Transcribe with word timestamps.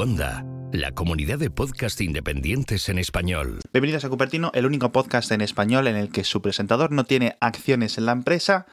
Cuonda, 0.00 0.46
la 0.72 0.92
comunidad 0.92 1.38
de 1.38 1.50
podcast 1.50 2.00
independientes 2.00 2.88
en 2.88 2.98
español. 2.98 3.60
Bienvenidos 3.70 4.02
a 4.06 4.08
Cupertino, 4.08 4.50
el 4.54 4.64
único 4.64 4.92
podcast 4.92 5.30
en 5.30 5.42
español 5.42 5.88
en 5.88 5.96
el 5.96 6.10
que 6.10 6.24
su 6.24 6.40
presentador 6.40 6.90
no 6.90 7.04
tiene 7.04 7.36
acciones 7.42 7.98
en 7.98 8.06
la 8.06 8.12
empresa. 8.12 8.64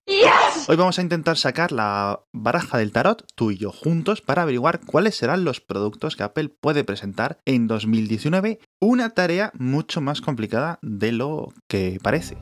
Hoy 0.69 0.77
vamos 0.77 0.99
a 0.99 1.01
intentar 1.01 1.35
sacar 1.35 1.73
la 1.73 2.21
baraja 2.31 2.77
del 2.77 2.93
tarot, 2.93 3.25
tú 3.35 3.51
y 3.51 3.57
yo 3.57 3.73
juntos, 3.73 4.21
para 4.21 4.43
averiguar 4.43 4.79
cuáles 4.79 5.15
serán 5.15 5.43
los 5.43 5.59
productos 5.59 6.15
que 6.15 6.23
Apple 6.23 6.47
puede 6.47 6.85
presentar 6.85 7.39
en 7.43 7.67
2019. 7.67 8.59
Una 8.79 9.09
tarea 9.09 9.51
mucho 9.53 9.99
más 9.99 10.21
complicada 10.21 10.79
de 10.81 11.11
lo 11.11 11.49
que 11.67 11.99
parece. 12.01 12.37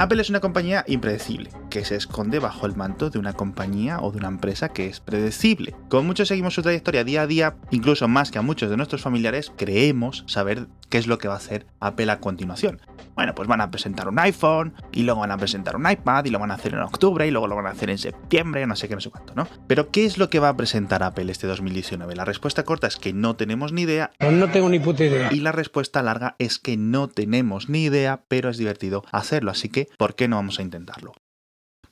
Apple 0.00 0.22
es 0.22 0.30
una 0.30 0.40
compañía 0.40 0.82
impredecible, 0.88 1.50
que 1.68 1.84
se 1.84 1.94
esconde 1.94 2.38
bajo 2.38 2.64
el 2.64 2.74
manto 2.74 3.10
de 3.10 3.18
una 3.18 3.34
compañía 3.34 4.00
o 4.00 4.10
de 4.10 4.16
una 4.16 4.28
empresa 4.28 4.70
que 4.70 4.86
es 4.86 4.98
predecible. 4.98 5.74
Como 5.90 6.04
muchos 6.04 6.28
seguimos 6.28 6.54
su 6.54 6.62
trayectoria 6.62 7.04
día 7.04 7.20
a 7.20 7.26
día, 7.26 7.56
incluso 7.70 8.08
más 8.08 8.30
que 8.30 8.38
a 8.38 8.42
muchos 8.42 8.70
de 8.70 8.78
nuestros 8.78 9.02
familiares, 9.02 9.52
creemos 9.58 10.24
saber 10.26 10.68
qué 10.88 10.96
es 10.96 11.06
lo 11.06 11.18
que 11.18 11.28
va 11.28 11.34
a 11.34 11.36
hacer 11.36 11.66
Apple 11.80 12.10
a 12.10 12.18
continuación. 12.18 12.80
Bueno, 13.14 13.34
pues 13.34 13.46
van 13.46 13.60
a 13.60 13.70
presentar 13.70 14.08
un 14.08 14.18
iPhone, 14.18 14.72
y 14.90 15.02
luego 15.02 15.20
van 15.20 15.32
a 15.32 15.36
presentar 15.36 15.76
un 15.76 15.88
iPad, 15.88 16.24
y 16.24 16.30
lo 16.30 16.38
van 16.38 16.50
a 16.50 16.54
hacer 16.54 16.72
en 16.72 16.80
octubre, 16.80 17.26
y 17.26 17.30
luego 17.30 17.46
lo 17.46 17.56
van 17.56 17.66
a 17.66 17.70
hacer 17.70 17.90
en 17.90 17.98
septiembre, 17.98 18.66
no 18.66 18.76
sé 18.76 18.88
qué, 18.88 18.94
no 18.94 19.02
sé 19.02 19.10
cuánto, 19.10 19.34
¿no? 19.34 19.46
Pero 19.66 19.90
¿qué 19.90 20.06
es 20.06 20.16
lo 20.16 20.30
que 20.30 20.38
va 20.38 20.48
a 20.48 20.56
presentar 20.56 21.02
Apple 21.02 21.30
este 21.30 21.46
2019? 21.46 22.16
La 22.16 22.24
respuesta 22.24 22.64
corta 22.64 22.86
es 22.86 22.96
que 22.96 23.12
no 23.12 23.36
tenemos 23.36 23.74
ni 23.74 23.82
idea. 23.82 24.12
no 24.18 24.48
tengo 24.48 24.70
ni 24.70 24.78
puta 24.78 25.04
idea. 25.04 25.28
Y 25.30 25.40
la 25.40 25.52
respuesta 25.52 26.02
larga 26.02 26.36
es 26.38 26.58
que 26.58 26.78
no 26.78 27.08
tenemos 27.08 27.68
ni 27.68 27.84
idea, 27.84 28.22
pero 28.28 28.48
es 28.48 28.56
divertido 28.56 29.04
hacerlo, 29.12 29.50
así 29.50 29.68
que 29.68 29.89
¿por 29.98 30.14
qué 30.14 30.28
no 30.28 30.36
vamos 30.36 30.58
a 30.58 30.62
intentarlo? 30.62 31.12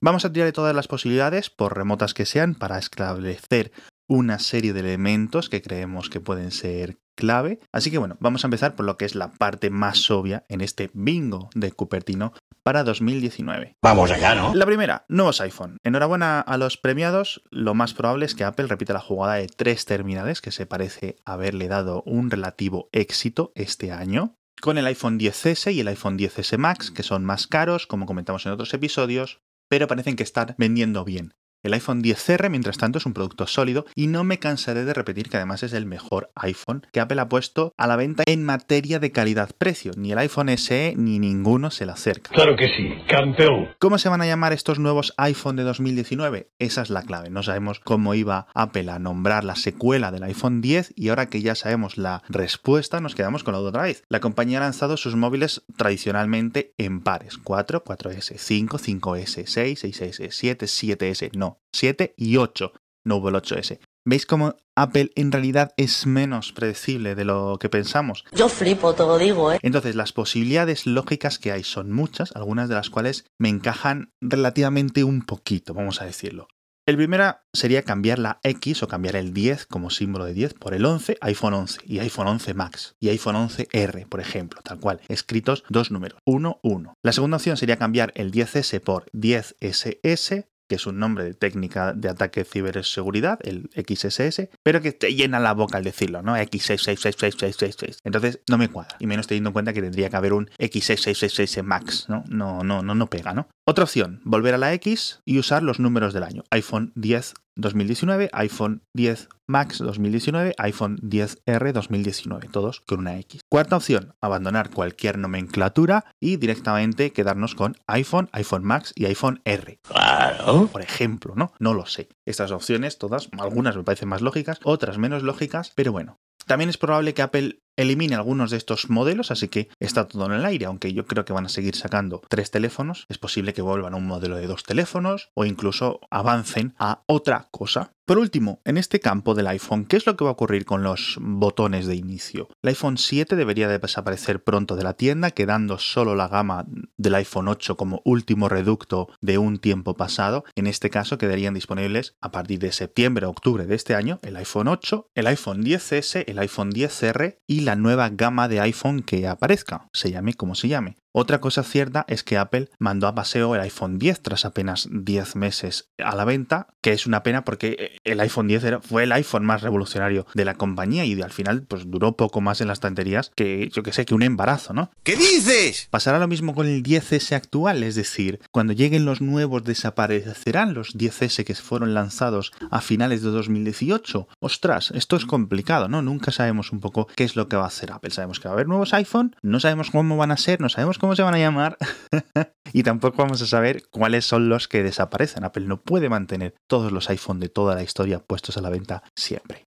Vamos 0.00 0.24
a 0.24 0.32
tirar 0.32 0.52
todas 0.52 0.74
las 0.74 0.86
posibilidades, 0.86 1.50
por 1.50 1.76
remotas 1.76 2.14
que 2.14 2.26
sean, 2.26 2.54
para 2.54 2.78
establecer 2.78 3.72
una 4.08 4.38
serie 4.38 4.72
de 4.72 4.80
elementos 4.80 5.48
que 5.48 5.60
creemos 5.60 6.08
que 6.08 6.20
pueden 6.20 6.50
ser 6.50 6.98
clave. 7.16 7.58
Así 7.72 7.90
que 7.90 7.98
bueno, 7.98 8.16
vamos 8.20 8.44
a 8.44 8.46
empezar 8.46 8.74
por 8.74 8.86
lo 8.86 8.96
que 8.96 9.04
es 9.04 9.14
la 9.14 9.32
parte 9.32 9.70
más 9.70 10.10
obvia 10.10 10.44
en 10.48 10.60
este 10.60 10.90
bingo 10.94 11.50
de 11.54 11.72
Cupertino 11.72 12.32
para 12.62 12.84
2019. 12.84 13.76
Vamos 13.82 14.10
allá, 14.10 14.34
¿no? 14.34 14.54
La 14.54 14.66
primera, 14.66 15.04
nuevos 15.08 15.40
iPhone. 15.40 15.78
Enhorabuena 15.82 16.40
a 16.40 16.56
los 16.58 16.76
premiados. 16.76 17.42
Lo 17.50 17.74
más 17.74 17.92
probable 17.92 18.26
es 18.26 18.34
que 18.34 18.44
Apple 18.44 18.66
repita 18.66 18.92
la 18.92 19.00
jugada 19.00 19.34
de 19.34 19.48
tres 19.48 19.84
terminales 19.84 20.40
que 20.40 20.52
se 20.52 20.66
parece 20.66 21.16
haberle 21.24 21.68
dado 21.68 22.02
un 22.06 22.30
relativo 22.30 22.88
éxito 22.92 23.52
este 23.54 23.90
año 23.90 24.37
con 24.60 24.78
el 24.78 24.86
iPhone 24.86 25.18
10S 25.18 25.72
y 25.72 25.80
el 25.80 25.88
iPhone 25.88 26.18
10S 26.18 26.58
Max, 26.58 26.90
que 26.90 27.02
son 27.02 27.24
más 27.24 27.46
caros, 27.46 27.86
como 27.86 28.06
comentamos 28.06 28.44
en 28.46 28.52
otros 28.52 28.72
episodios, 28.74 29.40
pero 29.68 29.86
parecen 29.86 30.16
que 30.16 30.22
están 30.22 30.54
vendiendo 30.58 31.04
bien. 31.04 31.34
El 31.64 31.72
iPhone 31.74 32.02
10R, 32.02 32.50
mientras 32.50 32.78
tanto, 32.78 32.98
es 32.98 33.06
un 33.06 33.14
producto 33.14 33.46
sólido 33.48 33.84
y 33.96 34.06
no 34.06 34.22
me 34.22 34.38
cansaré 34.38 34.84
de 34.84 34.94
repetir 34.94 35.28
que 35.28 35.38
además 35.38 35.64
es 35.64 35.72
el 35.72 35.86
mejor 35.86 36.30
iPhone 36.36 36.86
que 36.92 37.00
Apple 37.00 37.20
ha 37.20 37.28
puesto 37.28 37.74
a 37.76 37.88
la 37.88 37.96
venta 37.96 38.22
en 38.26 38.44
materia 38.44 39.00
de 39.00 39.10
calidad-precio. 39.10 39.92
Ni 39.96 40.12
el 40.12 40.18
iPhone 40.18 40.56
SE 40.56 40.94
ni 40.96 41.18
ninguno 41.18 41.72
se 41.72 41.84
le 41.84 41.92
acerca. 41.92 42.30
Claro 42.30 42.54
que 42.56 42.68
sí, 42.68 42.94
campeón. 43.08 43.70
¿Cómo 43.80 43.98
se 43.98 44.08
van 44.08 44.20
a 44.20 44.26
llamar 44.26 44.52
estos 44.52 44.78
nuevos 44.78 45.14
iPhone 45.16 45.56
de 45.56 45.64
2019? 45.64 46.48
Esa 46.60 46.82
es 46.82 46.90
la 46.90 47.02
clave. 47.02 47.30
No 47.30 47.42
sabemos 47.42 47.80
cómo 47.80 48.14
iba 48.14 48.46
Apple 48.54 48.90
a 48.90 49.00
nombrar 49.00 49.42
la 49.42 49.56
secuela 49.56 50.12
del 50.12 50.22
iPhone 50.22 50.60
10 50.60 50.92
y 50.94 51.08
ahora 51.08 51.26
que 51.26 51.42
ya 51.42 51.56
sabemos 51.56 51.98
la 51.98 52.22
respuesta 52.28 53.00
nos 53.00 53.16
quedamos 53.16 53.42
con 53.42 53.52
la 53.52 53.60
otra 53.60 53.82
vez. 53.82 54.04
La 54.08 54.20
compañía 54.20 54.58
ha 54.58 54.62
lanzado 54.62 54.96
sus 54.96 55.16
móviles 55.16 55.64
tradicionalmente 55.76 56.72
en 56.78 57.00
pares. 57.00 57.36
4, 57.38 57.82
4S, 57.84 58.38
5, 58.38 58.78
5S, 58.78 59.46
6, 59.46 59.84
6S, 59.84 60.30
7, 60.30 60.66
7S. 60.66 61.30
No, 61.34 61.47
7 61.72 62.14
y 62.16 62.36
8, 62.36 62.72
no 63.04 63.16
hubo 63.16 63.28
el 63.30 63.34
8S. 63.36 63.80
¿Veis 64.04 64.24
cómo 64.24 64.56
Apple 64.74 65.10
en 65.16 65.32
realidad 65.32 65.74
es 65.76 66.06
menos 66.06 66.52
predecible 66.52 67.14
de 67.14 67.26
lo 67.26 67.58
que 67.60 67.68
pensamos? 67.68 68.24
Yo 68.32 68.48
flipo, 68.48 68.94
te 68.94 69.02
lo 69.02 69.18
digo, 69.18 69.52
¿eh? 69.52 69.58
Entonces, 69.60 69.96
las 69.96 70.12
posibilidades 70.12 70.86
lógicas 70.86 71.38
que 71.38 71.52
hay 71.52 71.62
son 71.62 71.92
muchas, 71.92 72.34
algunas 72.34 72.70
de 72.70 72.76
las 72.76 72.88
cuales 72.88 73.26
me 73.38 73.50
encajan 73.50 74.12
relativamente 74.22 75.04
un 75.04 75.22
poquito, 75.22 75.74
vamos 75.74 76.00
a 76.00 76.06
decirlo. 76.06 76.48
El 76.88 76.96
primera 76.96 77.44
sería 77.52 77.82
cambiar 77.82 78.18
la 78.18 78.40
X 78.42 78.82
o 78.82 78.88
cambiar 78.88 79.16
el 79.16 79.34
10 79.34 79.66
como 79.66 79.90
símbolo 79.90 80.24
de 80.24 80.32
10 80.32 80.54
por 80.54 80.72
el 80.72 80.86
11, 80.86 81.18
iPhone 81.20 81.52
11 81.52 81.80
y 81.84 81.98
iPhone 81.98 82.28
11 82.28 82.54
Max 82.54 82.94
y 82.98 83.10
iPhone 83.10 83.36
11R, 83.36 84.08
por 84.08 84.20
ejemplo, 84.20 84.62
tal 84.64 84.80
cual, 84.80 85.02
escritos 85.08 85.64
dos 85.68 85.90
números, 85.90 86.18
1, 86.24 86.60
1. 86.62 86.94
La 87.02 87.12
segunda 87.12 87.36
opción 87.36 87.58
sería 87.58 87.76
cambiar 87.76 88.14
el 88.14 88.32
10S 88.32 88.80
por 88.80 89.04
10SS 89.12 90.46
que 90.68 90.76
es 90.76 90.86
un 90.86 90.98
nombre 90.98 91.24
de 91.24 91.34
técnica 91.34 91.92
de 91.92 92.08
ataque 92.08 92.44
ciberseguridad, 92.44 93.38
el 93.42 93.70
XSS, 93.74 94.48
pero 94.62 94.80
que 94.80 94.92
te 94.92 95.14
llena 95.14 95.40
la 95.40 95.54
boca 95.54 95.78
al 95.78 95.84
decirlo, 95.84 96.22
¿no? 96.22 96.36
X666666. 96.36 97.98
Entonces 98.04 98.40
no 98.48 98.58
me 98.58 98.68
cuadra, 98.68 98.96
y 98.98 99.06
menos 99.06 99.26
teniendo 99.26 99.48
en 99.50 99.54
cuenta 99.54 99.72
que 99.72 99.82
tendría 99.82 100.10
que 100.10 100.16
haber 100.16 100.32
un 100.32 100.50
X6666 100.58 101.62
Max, 101.62 102.06
¿no? 102.08 102.24
No, 102.28 102.62
no, 102.62 102.82
no, 102.82 102.94
no 102.94 103.10
pega, 103.10 103.32
¿no? 103.32 103.48
Otra 103.66 103.84
opción, 103.84 104.20
volver 104.24 104.54
a 104.54 104.58
la 104.58 104.72
X 104.74 105.20
y 105.24 105.38
usar 105.38 105.62
los 105.62 105.80
números 105.80 106.14
del 106.14 106.22
año. 106.22 106.44
iPhone 106.50 106.92
10 106.94 107.34
2019, 107.58 108.30
iPhone 108.32 108.82
10 108.94 109.28
Max 109.48 109.78
2019, 109.78 110.54
iPhone 110.58 110.98
10R 110.98 111.72
2019, 111.72 112.48
todos 112.48 112.82
con 112.82 113.00
una 113.00 113.18
X. 113.18 113.40
Cuarta 113.50 113.76
opción, 113.76 114.14
abandonar 114.20 114.70
cualquier 114.70 115.18
nomenclatura 115.18 116.04
y 116.20 116.36
directamente 116.36 117.12
quedarnos 117.12 117.54
con 117.54 117.74
iPhone, 117.86 118.28
iPhone 118.32 118.64
Max 118.64 118.92
y 118.94 119.06
iPhone 119.06 119.40
R. 119.44 119.80
Claro. 119.82 120.66
Por 120.66 120.82
ejemplo, 120.82 121.34
¿no? 121.34 121.52
No 121.58 121.72
lo 121.72 121.86
sé. 121.86 122.08
Estas 122.26 122.50
opciones, 122.50 122.98
todas, 122.98 123.30
algunas 123.38 123.76
me 123.76 123.84
parecen 123.84 124.10
más 124.10 124.20
lógicas, 124.20 124.60
otras 124.64 124.98
menos 124.98 125.22
lógicas, 125.22 125.72
pero 125.74 125.92
bueno. 125.92 126.18
También 126.46 126.70
es 126.70 126.78
probable 126.78 127.14
que 127.14 127.22
Apple 127.22 127.62
elimine 127.76 128.16
algunos 128.16 128.50
de 128.50 128.56
estos 128.56 128.90
modelos, 128.90 129.30
así 129.30 129.48
que 129.48 129.68
está 129.78 130.08
todo 130.08 130.26
en 130.26 130.32
el 130.32 130.44
aire, 130.44 130.66
aunque 130.66 130.92
yo 130.92 131.06
creo 131.06 131.24
que 131.24 131.32
van 131.32 131.46
a 131.46 131.48
seguir 131.50 131.76
sacando 131.76 132.22
tres 132.28 132.50
teléfonos, 132.50 133.06
es 133.08 133.18
posible 133.18 133.54
que 133.54 133.62
vuelvan 133.62 133.94
a 133.94 133.96
un 133.96 134.06
modelo 134.06 134.36
de 134.36 134.46
dos 134.46 134.64
teléfonos 134.64 135.30
o 135.34 135.44
incluso 135.44 136.00
avancen 136.10 136.74
a 136.78 137.04
otra 137.06 137.48
cosa. 137.50 137.94
Por 138.08 138.18
último, 138.18 138.62
en 138.64 138.78
este 138.78 139.00
campo 139.00 139.34
del 139.34 139.48
iPhone, 139.48 139.84
¿qué 139.84 139.98
es 139.98 140.06
lo 140.06 140.16
que 140.16 140.24
va 140.24 140.30
a 140.30 140.32
ocurrir 140.32 140.64
con 140.64 140.82
los 140.82 141.18
botones 141.20 141.86
de 141.86 141.94
inicio? 141.94 142.48
El 142.62 142.70
iPhone 142.70 142.96
7 142.96 143.36
debería 143.36 143.68
de 143.68 143.78
desaparecer 143.78 144.42
pronto 144.42 144.76
de 144.76 144.82
la 144.82 144.94
tienda, 144.94 145.30
quedando 145.30 145.76
solo 145.76 146.14
la 146.14 146.26
gama 146.26 146.64
del 146.96 147.14
iPhone 147.16 147.48
8 147.48 147.76
como 147.76 148.00
último 148.06 148.48
reducto 148.48 149.10
de 149.20 149.36
un 149.36 149.58
tiempo 149.58 149.94
pasado. 149.94 150.44
En 150.54 150.66
este 150.66 150.88
caso 150.88 151.18
quedarían 151.18 151.52
disponibles 151.52 152.16
a 152.22 152.32
partir 152.32 152.60
de 152.60 152.72
septiembre 152.72 153.26
o 153.26 153.30
octubre 153.30 153.66
de 153.66 153.74
este 153.74 153.94
año 153.94 154.20
el 154.22 154.36
iPhone 154.36 154.68
8, 154.68 155.10
el 155.14 155.26
iPhone 155.26 155.62
10S, 155.62 156.24
el 156.26 156.38
iPhone 156.38 156.72
10R 156.72 157.40
y 157.46 157.60
la 157.60 157.76
nueva 157.76 158.08
gama 158.08 158.48
de 158.48 158.60
iPhone 158.60 159.02
que 159.02 159.28
aparezca, 159.28 159.90
se 159.92 160.10
llame 160.10 160.32
como 160.32 160.54
se 160.54 160.68
llame. 160.68 160.96
Otra 161.12 161.40
cosa 161.40 161.62
cierta 161.62 162.04
es 162.08 162.22
que 162.22 162.38
Apple 162.38 162.70
mandó 162.78 163.06
a 163.06 163.14
paseo 163.14 163.54
el 163.54 163.60
iPhone 163.62 163.98
10 163.98 164.20
tras 164.20 164.44
apenas 164.44 164.88
10 164.90 165.36
meses 165.36 165.90
a 165.98 166.14
la 166.14 166.24
venta, 166.24 166.68
que 166.80 166.92
es 166.92 167.06
una 167.06 167.22
pena 167.22 167.44
porque 167.44 167.98
el 168.04 168.20
iPhone 168.20 168.48
10 168.48 168.78
fue 168.82 169.04
el 169.04 169.12
iPhone 169.12 169.44
más 169.44 169.62
revolucionario 169.62 170.26
de 170.34 170.44
la 170.44 170.54
compañía 170.54 171.04
y 171.04 171.20
al 171.20 171.32
final 171.32 171.62
pues 171.62 171.90
duró 171.90 172.16
poco 172.16 172.40
más 172.40 172.60
en 172.60 172.68
las 172.68 172.76
estanterías 172.76 173.32
que 173.34 173.68
yo 173.72 173.82
que 173.82 173.92
sé, 173.92 174.04
que 174.04 174.14
un 174.14 174.22
embarazo, 174.22 174.74
¿no? 174.74 174.90
¿Qué 175.02 175.16
dices? 175.16 175.88
Pasará 175.90 176.18
lo 176.18 176.28
mismo 176.28 176.54
con 176.54 176.66
el 176.66 176.82
10S 176.82 177.34
actual, 177.34 177.82
es 177.82 177.94
decir, 177.94 178.40
cuando 178.50 178.72
lleguen 178.72 179.04
los 179.04 179.20
nuevos 179.20 179.64
desaparecerán 179.64 180.74
los 180.74 180.96
10S 180.96 181.44
que 181.44 181.54
fueron 181.54 181.94
lanzados 181.94 182.52
a 182.70 182.80
finales 182.80 183.22
de 183.22 183.30
2018. 183.30 184.28
Ostras, 184.40 184.92
esto 184.94 185.16
es 185.16 185.26
complicado, 185.26 185.88
¿no? 185.88 186.02
Nunca 186.02 186.32
sabemos 186.32 186.72
un 186.72 186.80
poco 186.80 187.08
qué 187.16 187.24
es 187.24 187.36
lo 187.36 187.48
que 187.48 187.56
va 187.56 187.64
a 187.64 187.68
hacer 187.68 187.92
Apple. 187.92 188.10
Sabemos 188.10 188.40
que 188.40 188.48
va 188.48 188.52
a 188.52 188.54
haber 188.54 188.68
nuevos 188.68 188.94
iPhone, 188.94 189.34
no 189.42 189.60
sabemos 189.60 189.90
cómo 189.90 190.16
van 190.16 190.30
a 190.30 190.36
ser, 190.36 190.60
no 190.60 190.68
sabemos 190.68 190.97
cómo 190.98 191.16
se 191.16 191.22
van 191.22 191.34
a 191.34 191.38
llamar 191.38 191.78
y 192.72 192.82
tampoco 192.82 193.18
vamos 193.18 193.42
a 193.42 193.46
saber 193.46 193.88
cuáles 193.90 194.24
son 194.24 194.48
los 194.48 194.68
que 194.68 194.82
desaparecen. 194.82 195.44
Apple 195.44 195.66
no 195.66 195.80
puede 195.80 196.08
mantener 196.08 196.54
todos 196.68 196.92
los 196.92 197.08
iPhone 197.10 197.40
de 197.40 197.48
toda 197.48 197.74
la 197.74 197.82
historia 197.82 198.20
puestos 198.20 198.56
a 198.56 198.60
la 198.60 198.70
venta 198.70 199.02
siempre. 199.16 199.64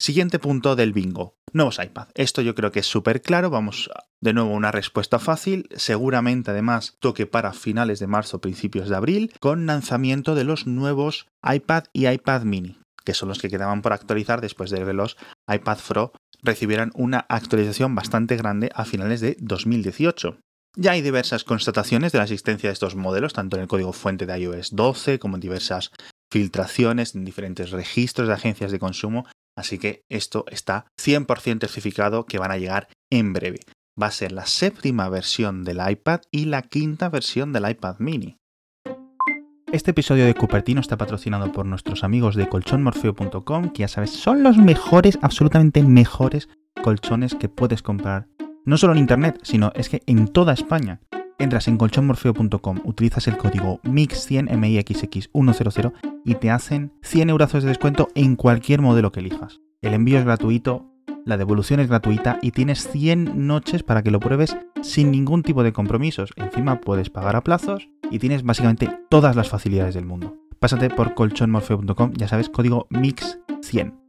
Siguiente 0.00 0.38
punto 0.38 0.76
del 0.76 0.92
bingo. 0.92 1.36
Nuevos 1.52 1.78
iPad. 1.82 2.08
Esto 2.14 2.42
yo 2.42 2.54
creo 2.54 2.72
que 2.72 2.80
es 2.80 2.86
súper 2.86 3.22
claro. 3.22 3.48
Vamos 3.48 3.88
de 4.20 4.32
nuevo 4.32 4.50
una 4.50 4.72
respuesta 4.72 5.18
fácil. 5.18 5.68
Seguramente 5.76 6.50
además 6.50 6.96
toque 6.98 7.26
para 7.26 7.52
finales 7.52 8.00
de 8.00 8.06
marzo, 8.06 8.40
principios 8.40 8.88
de 8.88 8.96
abril, 8.96 9.32
con 9.40 9.66
lanzamiento 9.66 10.34
de 10.34 10.44
los 10.44 10.66
nuevos 10.66 11.28
iPad 11.42 11.84
y 11.92 12.08
iPad 12.08 12.42
mini, 12.42 12.78
que 13.04 13.14
son 13.14 13.28
los 13.28 13.38
que 13.38 13.48
quedaban 13.48 13.82
por 13.82 13.92
actualizar 13.92 14.40
después 14.40 14.70
de 14.70 14.84
que 14.84 14.92
los 14.92 15.16
iPad 15.48 15.78
Pro 15.88 16.12
recibieran 16.42 16.90
una 16.94 17.20
actualización 17.28 17.94
bastante 17.94 18.36
grande 18.36 18.70
a 18.74 18.84
finales 18.84 19.20
de 19.20 19.36
2018. 19.40 20.38
Ya 20.76 20.92
hay 20.92 21.02
diversas 21.02 21.44
constataciones 21.44 22.10
de 22.10 22.18
la 22.18 22.24
existencia 22.24 22.68
de 22.68 22.72
estos 22.72 22.96
modelos, 22.96 23.32
tanto 23.32 23.56
en 23.56 23.62
el 23.62 23.68
código 23.68 23.92
fuente 23.92 24.26
de 24.26 24.38
iOS 24.38 24.74
12 24.74 25.20
como 25.20 25.36
en 25.36 25.40
diversas 25.40 25.92
filtraciones 26.32 27.14
en 27.14 27.24
diferentes 27.24 27.70
registros 27.70 28.26
de 28.26 28.34
agencias 28.34 28.72
de 28.72 28.80
consumo, 28.80 29.24
así 29.56 29.78
que 29.78 30.02
esto 30.08 30.44
está 30.50 30.86
100% 31.00 31.60
certificado 31.60 32.26
que 32.26 32.38
van 32.38 32.50
a 32.50 32.58
llegar 32.58 32.88
en 33.08 33.32
breve. 33.32 33.60
Va 34.00 34.08
a 34.08 34.10
ser 34.10 34.32
la 34.32 34.46
séptima 34.46 35.08
versión 35.08 35.62
del 35.62 35.78
iPad 35.88 36.22
y 36.32 36.46
la 36.46 36.62
quinta 36.62 37.08
versión 37.08 37.52
del 37.52 37.70
iPad 37.70 38.00
mini. 38.00 38.36
Este 39.70 39.92
episodio 39.92 40.24
de 40.24 40.34
Cupertino 40.34 40.80
está 40.80 40.96
patrocinado 40.96 41.52
por 41.52 41.66
nuestros 41.66 42.02
amigos 42.02 42.34
de 42.34 42.48
colchonmorfeo.com, 42.48 43.70
que 43.70 43.80
ya 43.80 43.88
sabes, 43.88 44.10
son 44.10 44.42
los 44.42 44.56
mejores, 44.56 45.20
absolutamente 45.22 45.84
mejores 45.84 46.48
colchones 46.82 47.36
que 47.36 47.48
puedes 47.48 47.82
comprar. 47.82 48.26
No 48.66 48.78
solo 48.78 48.94
en 48.94 49.00
internet, 49.00 49.40
sino 49.42 49.72
es 49.74 49.90
que 49.90 50.02
en 50.06 50.28
toda 50.28 50.54
España. 50.54 51.00
Entras 51.38 51.68
en 51.68 51.76
colchonmorfeo.com, 51.76 52.80
utilizas 52.84 53.26
el 53.28 53.36
código 53.36 53.80
MIX100 53.82 54.48
MIXX100 54.50 55.92
y 56.24 56.34
te 56.36 56.50
hacen 56.50 56.92
100 57.02 57.30
euros 57.30 57.52
de 57.52 57.60
descuento 57.60 58.08
en 58.14 58.36
cualquier 58.36 58.80
modelo 58.80 59.12
que 59.12 59.20
elijas. 59.20 59.60
El 59.82 59.92
envío 59.92 60.18
es 60.18 60.24
gratuito, 60.24 60.86
la 61.26 61.36
devolución 61.36 61.80
es 61.80 61.88
gratuita 61.88 62.38
y 62.40 62.52
tienes 62.52 62.88
100 62.88 63.46
noches 63.46 63.82
para 63.82 64.02
que 64.02 64.10
lo 64.10 64.20
pruebes 64.20 64.56
sin 64.82 65.10
ningún 65.10 65.42
tipo 65.42 65.62
de 65.62 65.72
compromisos. 65.72 66.30
Encima 66.36 66.80
puedes 66.80 67.10
pagar 67.10 67.36
a 67.36 67.44
plazos 67.44 67.88
y 68.10 68.18
tienes 68.18 68.44
básicamente 68.44 68.88
todas 69.10 69.36
las 69.36 69.50
facilidades 69.50 69.94
del 69.94 70.06
mundo. 70.06 70.36
Pásate 70.58 70.88
por 70.88 71.14
colchonmorfeo.com, 71.14 72.12
ya 72.14 72.28
sabes, 72.28 72.48
código 72.48 72.86
MIX100. 72.90 74.03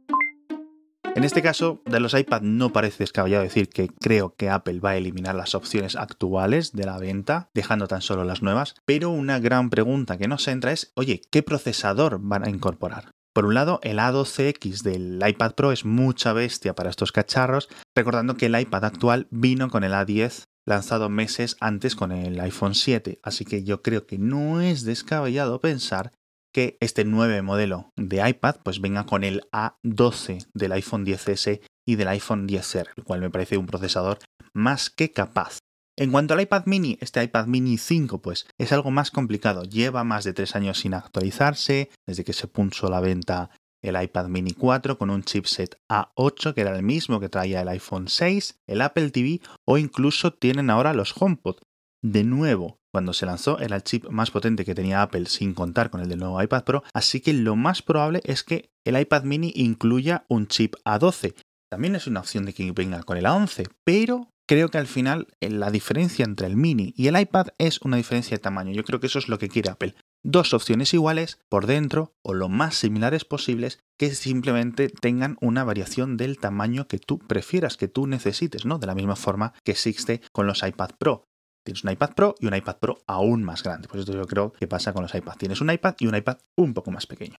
En 1.16 1.24
este 1.24 1.40
caso, 1.40 1.80
de 1.86 1.98
los 1.98 2.12
iPad 2.12 2.42
no 2.42 2.74
parece 2.74 2.98
descabellado 2.98 3.42
decir 3.42 3.70
que 3.70 3.88
creo 3.88 4.34
que 4.36 4.50
Apple 4.50 4.80
va 4.80 4.90
a 4.90 4.96
eliminar 4.98 5.34
las 5.34 5.54
opciones 5.54 5.96
actuales 5.96 6.72
de 6.72 6.84
la 6.84 6.98
venta, 6.98 7.48
dejando 7.54 7.88
tan 7.88 8.02
solo 8.02 8.22
las 8.22 8.42
nuevas, 8.42 8.74
pero 8.84 9.08
una 9.08 9.38
gran 9.38 9.70
pregunta 9.70 10.18
que 10.18 10.28
nos 10.28 10.46
entra 10.46 10.72
es, 10.72 10.92
oye, 10.94 11.22
¿qué 11.30 11.42
procesador 11.42 12.18
van 12.20 12.44
a 12.44 12.50
incorporar? 12.50 13.12
Por 13.32 13.46
un 13.46 13.54
lado, 13.54 13.80
el 13.82 13.98
A12X 13.98 14.82
del 14.82 15.18
iPad 15.26 15.54
Pro 15.54 15.72
es 15.72 15.86
mucha 15.86 16.34
bestia 16.34 16.74
para 16.74 16.90
estos 16.90 17.12
cacharros, 17.12 17.70
recordando 17.94 18.36
que 18.36 18.46
el 18.46 18.60
iPad 18.60 18.84
actual 18.84 19.26
vino 19.30 19.70
con 19.70 19.84
el 19.84 19.94
A10 19.94 20.44
lanzado 20.66 21.08
meses 21.08 21.56
antes 21.60 21.96
con 21.96 22.12
el 22.12 22.38
iPhone 22.40 22.74
7, 22.74 23.20
así 23.22 23.46
que 23.46 23.64
yo 23.64 23.80
creo 23.80 24.06
que 24.06 24.18
no 24.18 24.60
es 24.60 24.84
descabellado 24.84 25.62
pensar 25.62 26.12
que 26.56 26.78
este 26.80 27.04
nuevo 27.04 27.42
modelo 27.42 27.92
de 27.96 28.26
iPad 28.26 28.56
pues 28.62 28.80
venga 28.80 29.04
con 29.04 29.24
el 29.24 29.42
A12 29.52 30.48
del 30.54 30.72
iPhone 30.72 31.04
10S 31.04 31.60
y 31.86 31.96
del 31.96 32.08
iPhone 32.08 32.48
10R, 32.48 32.86
el 32.96 33.04
cual 33.04 33.20
me 33.20 33.28
parece 33.28 33.58
un 33.58 33.66
procesador 33.66 34.20
más 34.54 34.88
que 34.88 35.12
capaz 35.12 35.58
en 35.98 36.12
cuanto 36.12 36.32
al 36.32 36.40
iPad 36.40 36.64
mini, 36.64 36.96
este 37.02 37.22
iPad 37.22 37.46
mini 37.46 37.76
5 37.76 38.22
pues 38.22 38.46
es 38.56 38.72
algo 38.72 38.90
más 38.90 39.10
complicado, 39.10 39.64
lleva 39.64 40.02
más 40.02 40.24
de 40.24 40.32
3 40.32 40.56
años 40.56 40.78
sin 40.78 40.94
actualizarse, 40.94 41.90
desde 42.06 42.24
que 42.24 42.32
se 42.32 42.48
puso 42.48 42.86
a 42.86 42.90
la 42.90 43.00
venta 43.00 43.50
el 43.82 44.02
iPad 44.02 44.28
mini 44.28 44.52
4 44.52 44.96
con 44.96 45.10
un 45.10 45.24
chipset 45.24 45.78
A8 45.90 46.54
que 46.54 46.62
era 46.62 46.74
el 46.74 46.82
mismo 46.82 47.20
que 47.20 47.28
traía 47.28 47.60
el 47.60 47.68
iPhone 47.68 48.08
6, 48.08 48.62
el 48.66 48.80
Apple 48.80 49.10
TV 49.10 49.42
o 49.66 49.76
incluso 49.76 50.32
tienen 50.32 50.70
ahora 50.70 50.94
los 50.94 51.14
HomePod. 51.14 51.56
De 52.02 52.24
nuevo, 52.24 52.78
cuando 52.96 53.12
se 53.12 53.26
lanzó 53.26 53.58
era 53.58 53.76
el 53.76 53.82
chip 53.82 54.08
más 54.08 54.30
potente 54.30 54.64
que 54.64 54.74
tenía 54.74 55.02
Apple 55.02 55.26
sin 55.26 55.52
contar 55.52 55.90
con 55.90 56.00
el 56.00 56.08
del 56.08 56.18
nuevo 56.18 56.42
iPad 56.42 56.64
Pro, 56.64 56.82
así 56.94 57.20
que 57.20 57.34
lo 57.34 57.54
más 57.54 57.82
probable 57.82 58.22
es 58.24 58.42
que 58.42 58.70
el 58.86 58.98
iPad 58.98 59.24
mini 59.24 59.52
incluya 59.54 60.24
un 60.30 60.46
chip 60.46 60.76
A12. 60.82 61.34
También 61.70 61.94
es 61.94 62.06
una 62.06 62.20
opción 62.20 62.46
de 62.46 62.54
que 62.54 62.72
venga 62.72 63.02
con 63.02 63.18
el 63.18 63.26
A11, 63.26 63.68
pero 63.84 64.30
creo 64.48 64.70
que 64.70 64.78
al 64.78 64.86
final 64.86 65.26
eh, 65.42 65.50
la 65.50 65.70
diferencia 65.70 66.24
entre 66.24 66.46
el 66.46 66.56
mini 66.56 66.94
y 66.96 67.08
el 67.08 67.20
iPad 67.20 67.48
es 67.58 67.82
una 67.82 67.98
diferencia 67.98 68.34
de 68.34 68.42
tamaño. 68.42 68.72
Yo 68.72 68.82
creo 68.82 68.98
que 68.98 69.08
eso 69.08 69.18
es 69.18 69.28
lo 69.28 69.38
que 69.38 69.50
quiere 69.50 69.68
Apple. 69.68 69.94
Dos 70.24 70.54
opciones 70.54 70.94
iguales 70.94 71.38
por 71.50 71.66
dentro 71.66 72.14
o 72.22 72.32
lo 72.32 72.48
más 72.48 72.76
similares 72.76 73.26
posibles 73.26 73.78
que 73.98 74.14
simplemente 74.14 74.88
tengan 74.88 75.36
una 75.42 75.64
variación 75.64 76.16
del 76.16 76.38
tamaño 76.38 76.88
que 76.88 76.98
tú 76.98 77.18
prefieras, 77.18 77.76
que 77.76 77.88
tú 77.88 78.06
necesites, 78.06 78.64
¿no? 78.64 78.78
De 78.78 78.86
la 78.86 78.94
misma 78.94 79.16
forma 79.16 79.52
que 79.64 79.72
existe 79.72 80.22
con 80.32 80.46
los 80.46 80.62
iPad 80.62 80.92
Pro. 80.98 81.26
Tienes 81.66 81.82
un 81.82 81.90
iPad 81.90 82.14
Pro 82.14 82.34
y 82.38 82.46
un 82.46 82.54
iPad 82.54 82.76
Pro 82.78 82.98
aún 83.08 83.42
más 83.42 83.64
grande. 83.64 83.88
Pues 83.88 84.00
esto 84.00 84.12
yo 84.12 84.24
creo 84.26 84.52
que 84.52 84.68
pasa 84.68 84.92
con 84.92 85.02
los 85.02 85.12
iPads. 85.12 85.38
Tienes 85.38 85.60
un 85.60 85.70
iPad 85.70 85.96
y 85.98 86.06
un 86.06 86.14
iPad 86.14 86.38
un 86.56 86.74
poco 86.74 86.92
más 86.92 87.06
pequeño. 87.06 87.34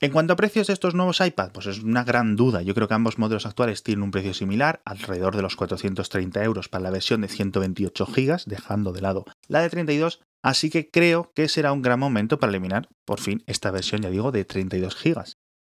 En 0.00 0.10
cuanto 0.10 0.32
a 0.32 0.36
precios 0.36 0.66
de 0.66 0.72
estos 0.72 0.94
nuevos 0.94 1.20
iPad, 1.20 1.52
pues 1.52 1.66
es 1.66 1.82
una 1.82 2.02
gran 2.02 2.34
duda. 2.34 2.62
Yo 2.62 2.74
creo 2.74 2.88
que 2.88 2.94
ambos 2.94 3.18
modelos 3.18 3.46
actuales 3.46 3.84
tienen 3.84 4.02
un 4.02 4.10
precio 4.10 4.34
similar, 4.34 4.80
alrededor 4.84 5.36
de 5.36 5.42
los 5.42 5.54
430 5.54 6.42
euros 6.42 6.68
para 6.68 6.82
la 6.82 6.90
versión 6.90 7.20
de 7.20 7.28
128 7.28 8.06
GB, 8.06 8.42
dejando 8.46 8.92
de 8.92 9.00
lado 9.00 9.24
la 9.46 9.60
de 9.60 9.70
32, 9.70 10.20
así 10.42 10.70
que 10.70 10.90
creo 10.90 11.30
que 11.36 11.48
será 11.48 11.72
un 11.72 11.82
gran 11.82 12.00
momento 12.00 12.40
para 12.40 12.50
eliminar, 12.50 12.88
por 13.04 13.20
fin, 13.20 13.44
esta 13.46 13.70
versión, 13.70 14.02
ya 14.02 14.10
digo, 14.10 14.32
de 14.32 14.44
32 14.44 14.96
GB. 15.02 15.24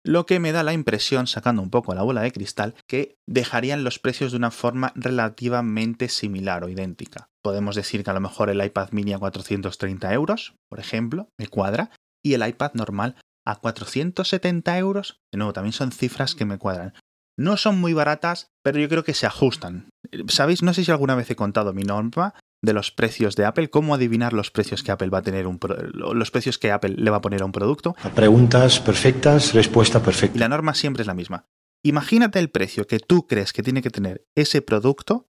Lo 0.04 0.26
que 0.26 0.40
me 0.40 0.52
da 0.52 0.62
la 0.62 0.72
impresión, 0.72 1.26
sacando 1.26 1.60
un 1.60 1.70
poco 1.70 1.94
la 1.94 2.02
bola 2.02 2.22
de 2.22 2.32
cristal, 2.32 2.74
que 2.86 3.16
dejarían 3.26 3.84
los 3.84 3.98
precios 3.98 4.32
de 4.32 4.38
una 4.38 4.50
forma 4.50 4.92
relativamente 4.94 6.08
similar 6.08 6.64
o 6.64 6.68
idéntica. 6.68 7.28
Podemos 7.42 7.76
decir 7.76 8.04
que 8.04 8.10
a 8.10 8.14
lo 8.14 8.20
mejor 8.20 8.48
el 8.50 8.64
iPad 8.64 8.90
mini 8.92 9.12
a 9.12 9.18
430 9.18 10.12
euros, 10.14 10.54
por 10.68 10.80
ejemplo, 10.80 11.28
me 11.38 11.48
cuadra, 11.48 11.90
y 12.24 12.34
el 12.34 12.46
iPad 12.46 12.72
normal 12.74 13.16
a 13.46 13.56
470 13.56 14.78
euros, 14.78 15.20
de 15.32 15.38
nuevo, 15.38 15.52
también 15.52 15.72
son 15.72 15.92
cifras 15.92 16.34
que 16.34 16.44
me 16.44 16.58
cuadran. 16.58 16.94
No 17.38 17.56
son 17.56 17.80
muy 17.80 17.92
baratas, 17.92 18.48
pero 18.62 18.78
yo 18.78 18.88
creo 18.88 19.04
que 19.04 19.14
se 19.14 19.26
ajustan. 19.26 19.88
¿Sabéis? 20.28 20.62
No 20.62 20.74
sé 20.74 20.84
si 20.84 20.90
alguna 20.90 21.14
vez 21.14 21.30
he 21.30 21.36
contado 21.36 21.72
mi 21.72 21.82
norma 21.82 22.34
de 22.62 22.72
los 22.72 22.90
precios 22.90 23.36
de 23.36 23.44
Apple, 23.44 23.70
cómo 23.70 23.94
adivinar 23.94 24.32
los 24.32 24.50
precios 24.50 24.82
que 24.82 24.90
Apple 24.90 25.10
va 25.10 25.18
a 25.18 25.22
tener 25.22 25.46
un 25.46 25.58
los 25.92 26.30
precios 26.30 26.58
que 26.58 26.72
Apple 26.72 26.94
le 26.96 27.10
va 27.10 27.18
a 27.18 27.20
poner 27.20 27.42
a 27.42 27.44
un 27.44 27.52
producto. 27.52 27.94
Preguntas 28.14 28.80
perfectas, 28.80 29.54
respuesta 29.54 30.02
perfecta. 30.02 30.36
Y 30.36 30.40
la 30.40 30.48
norma 30.48 30.74
siempre 30.74 31.02
es 31.02 31.06
la 31.06 31.14
misma. 31.14 31.46
Imagínate 31.84 32.38
el 32.38 32.50
precio 32.50 32.86
que 32.86 32.98
tú 32.98 33.26
crees 33.26 33.52
que 33.52 33.62
tiene 33.62 33.82
que 33.82 33.90
tener 33.90 34.26
ese 34.34 34.62
producto 34.62 35.28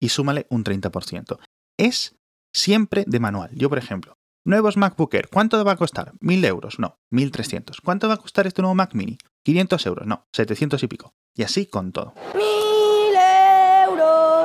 y 0.00 0.08
súmale 0.08 0.46
un 0.48 0.64
30%. 0.64 1.38
Es 1.78 2.16
siempre 2.54 3.04
de 3.06 3.20
manual. 3.20 3.50
Yo, 3.54 3.68
por 3.68 3.78
ejemplo, 3.78 4.16
Nuevos 4.44 4.78
MacBook 4.78 5.12
Air, 5.14 5.28
¿cuánto 5.28 5.62
va 5.64 5.72
a 5.72 5.76
costar? 5.76 6.14
¿1000 6.20 6.46
euros? 6.46 6.78
No, 6.78 6.98
1300. 7.10 7.82
¿Cuánto 7.82 8.08
va 8.08 8.14
a 8.14 8.16
costar 8.16 8.46
este 8.46 8.62
nuevo 8.62 8.74
Mac 8.74 8.94
Mini? 8.94 9.18
500 9.44 9.86
euros, 9.86 10.06
no, 10.06 10.26
700 10.32 10.82
y 10.82 10.86
pico. 10.86 11.14
Y 11.36 11.42
así 11.42 11.66
con 11.66 11.92
todo. 11.92 12.14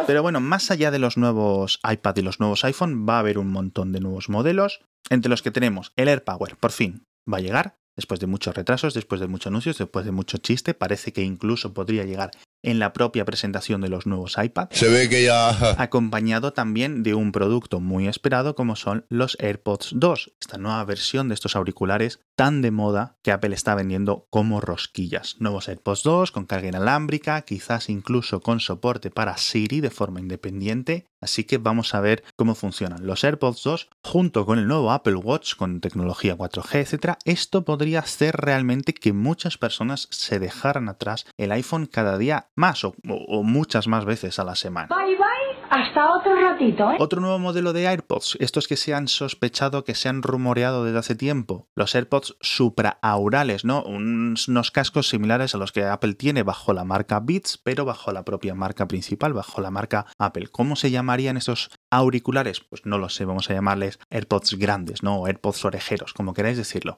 ¡1000 0.06 0.12
euros! 0.12 0.16
Pero 0.16 0.22
bueno, 0.22 0.40
más 0.40 0.72
allá 0.72 0.92
de 0.92 1.00
los 1.00 1.18
nuevos 1.18 1.80
iPad 1.90 2.16
y 2.18 2.22
los 2.22 2.40
nuevos 2.40 2.64
iPhone, 2.64 3.06
va 3.08 3.16
a 3.16 3.20
haber 3.20 3.38
un 3.38 3.52
montón 3.52 3.92
de 3.92 4.00
nuevos 4.00 4.30
modelos, 4.30 4.82
entre 5.10 5.30
los 5.30 5.42
que 5.42 5.52
tenemos 5.52 5.92
el 5.96 6.08
AirPower, 6.08 6.58
por 6.58 6.72
fin, 6.72 7.06
va 7.32 7.38
a 7.38 7.42
llegar, 7.42 7.78
después 7.96 8.20
de 8.20 8.28
muchos 8.28 8.56
retrasos, 8.56 8.94
después 8.94 9.22
de 9.22 9.28
muchos 9.28 9.48
anuncios, 9.48 9.78
después 9.78 10.06
de 10.06 10.12
mucho 10.12 10.38
chiste, 10.38 10.74
parece 10.74 11.12
que 11.12 11.24
incluso 11.24 11.74
podría 11.74 12.06
llegar 12.06 12.32
en 12.66 12.80
la 12.80 12.94
propia 12.94 13.26
presentación 13.26 13.82
de 13.82 13.90
los 13.90 14.06
nuevos 14.06 14.36
iPad. 14.42 14.68
Se 14.72 14.90
ve 14.90 15.08
que 15.08 15.24
ya... 15.24 15.50
Acompañado 15.82 16.52
también 16.52 17.04
de 17.04 17.14
un 17.14 17.32
producto 17.32 17.80
muy 17.80 18.08
esperado 18.08 18.56
como 18.56 18.76
son 18.76 19.06
los 19.10 19.38
AirPods 19.40 19.92
2, 19.96 20.34
esta 20.42 20.58
nueva 20.58 20.84
versión 20.84 21.28
de 21.30 21.36
estos 21.36 21.56
auriculares 21.56 22.20
tan 22.36 22.62
de 22.62 22.72
moda 22.72 23.18
que 23.22 23.32
Apple 23.32 23.56
está 23.56 23.76
vendiendo 23.76 24.28
como 24.30 24.60
rosquillas. 24.62 25.36
Nuevos 25.40 25.70
AirPods 25.70 26.04
2 26.04 26.32
con 26.32 26.46
carga 26.46 26.68
inalámbrica, 26.68 27.42
quizás 27.44 27.90
incluso 27.90 28.42
con 28.42 28.60
soporte 28.60 29.12
para 29.12 29.38
Siri 29.38 29.80
de 29.80 29.92
forma 29.92 30.20
independiente, 30.20 31.06
así 31.22 31.44
que 31.44 31.58
vamos 31.58 31.94
a 31.94 32.02
ver 32.02 32.24
cómo 32.36 32.56
funcionan 32.56 33.06
los 33.06 33.24
AirPods 33.24 33.64
2 33.64 33.90
junto 34.04 34.46
con 34.46 34.60
el 34.60 34.68
nuevo 34.68 34.92
Apple 34.92 35.16
Watch 35.16 35.56
con 35.56 35.82
tecnología 35.82 36.38
4G, 36.38 36.76
etc. 36.76 37.18
Esto 37.26 37.66
podría 37.66 38.00
hacer 38.00 38.36
realmente 38.36 38.94
que 38.94 39.14
muchas 39.14 39.58
personas 39.58 40.08
se 40.12 40.40
dejaran 40.40 40.90
atrás 40.90 41.26
el 41.38 41.52
iPhone 41.52 41.86
cada 41.86 42.18
día 42.18 42.50
más 42.56 42.84
o, 42.84 42.96
muchas 43.44 43.88
más 43.88 44.06
veces 44.06 44.40
a 44.40 44.44
la 44.44 44.56
semana. 44.56 44.88
Bye 44.88 45.16
bye, 45.16 45.45
hasta 45.70 46.12
otro 46.14 46.36
ratito. 46.36 46.92
¿eh? 46.92 46.98
Otro 47.00 47.22
nuevo 47.22 47.40
modelo 47.40 47.74
de 47.74 47.88
AirPods, 47.88 48.38
estos 48.40 48.68
que 48.68 48.76
se 48.76 48.94
han 48.94 49.08
sospechado, 49.08 49.84
que 49.84 49.96
se 49.96 50.10
han 50.10 50.22
rumoreado 50.22 50.84
desde 50.84 51.00
hace 51.00 51.16
tiempo, 51.16 51.68
los 51.76 51.96
AirPods 51.96 52.38
supraaurales, 52.42 53.66
¿no? 53.66 53.84
unos 53.84 54.72
cascos 54.72 55.10
similares 55.10 55.56
a 55.56 55.58
los 55.58 55.72
que 55.72 55.84
Apple 55.84 56.16
tiene 56.16 56.44
bajo 56.44 56.74
la 56.74 56.84
marca 56.84 57.20
Beats, 57.20 57.58
pero 57.58 57.86
bajo 57.86 58.12
la 58.12 58.26
propia 58.26 58.56
marca 58.56 58.88
principal, 58.88 59.34
bajo 59.34 59.62
la 59.62 59.72
marca 59.72 60.06
Apple. 60.18 60.48
¿Cómo 60.48 60.76
se 60.76 60.92
llamarían 60.92 61.38
esos 61.38 61.70
auriculares? 61.90 62.62
Pues 62.62 62.86
no 62.86 62.98
lo 62.98 63.10
sé, 63.10 63.26
vamos 63.26 63.50
a 63.50 63.54
llamarles 63.54 64.00
AirPods 64.10 64.56
grandes, 64.56 65.04
¿no? 65.04 65.28
AirPods 65.28 65.66
orejeros, 65.66 66.14
como 66.14 66.34
queráis 66.34 66.58
decirlo. 66.58 66.98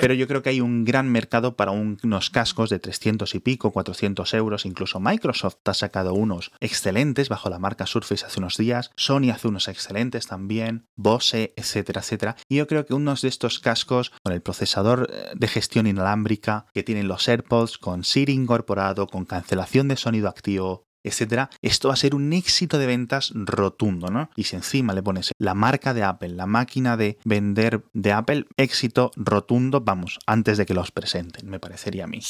Pero 0.00 0.14
yo 0.14 0.26
creo 0.28 0.42
que 0.42 0.50
hay 0.50 0.60
un 0.60 0.84
gran 0.84 1.08
mercado 1.10 1.56
para 1.56 1.70
unos 1.70 2.30
cascos 2.30 2.70
de 2.70 2.78
300 2.78 3.34
y 3.34 3.40
pico, 3.40 3.72
400 3.72 4.34
euros 4.34 4.66
incluso 4.66 5.00
Microsoft 5.00 5.56
ha 5.64 5.74
sacado 5.74 6.14
unos 6.14 6.52
excelentes 6.60 7.28
bajo 7.28 7.48
la 7.48 7.58
marca 7.58 7.86
Surface 7.86 8.26
hace 8.26 8.38
unos 8.38 8.56
días, 8.56 8.90
Sony 8.96 9.30
hace 9.32 9.48
unos 9.48 9.68
excelentes 9.68 10.26
también, 10.26 10.86
Bose, 10.96 11.54
etcétera, 11.56 12.00
etcétera. 12.00 12.36
Y 12.48 12.56
yo 12.56 12.66
creo 12.66 12.86
que 12.86 12.94
unos 12.94 13.22
de 13.22 13.28
estos 13.28 13.58
cascos 13.58 14.12
con 14.22 14.32
el 14.32 14.42
procesador 14.42 15.08
eh, 15.10 15.30
de 15.34 15.48
gestión 15.48 15.86
inalámbrica 15.86 16.66
que 16.74 16.82
tienen 16.82 17.08
los 17.08 17.28
AirPods, 17.28 17.78
con 17.78 18.04
Siri 18.04 18.32
incorporado, 18.32 19.06
con 19.06 19.24
cancelación 19.24 19.88
de 19.88 19.96
sonido 19.96 20.28
activo, 20.28 20.85
etcétera, 21.08 21.50
esto 21.62 21.88
va 21.88 21.94
a 21.94 21.98
ser 21.98 22.14
un 22.14 22.32
éxito 22.32 22.78
de 22.78 22.86
ventas 22.86 23.32
rotundo, 23.34 24.08
¿no? 24.08 24.30
Y 24.36 24.44
si 24.44 24.56
encima 24.56 24.92
le 24.92 25.02
pones 25.02 25.32
la 25.38 25.54
marca 25.54 25.94
de 25.94 26.02
Apple, 26.02 26.30
la 26.30 26.46
máquina 26.46 26.96
de 26.96 27.18
vender 27.24 27.84
de 27.92 28.12
Apple, 28.12 28.46
éxito 28.56 29.10
rotundo, 29.16 29.80
vamos, 29.80 30.18
antes 30.26 30.58
de 30.58 30.66
que 30.66 30.74
los 30.74 30.90
presenten, 30.90 31.48
me 31.48 31.60
parecería 31.60 32.04
a 32.04 32.06
mí. 32.08 32.20